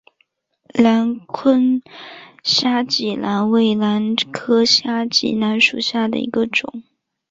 [0.81, 1.83] 南昆
[2.43, 6.81] 虾脊兰为兰科虾脊兰属下的一个种。